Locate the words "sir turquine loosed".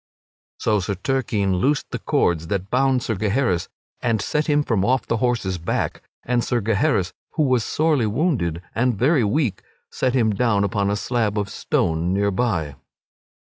0.79-1.91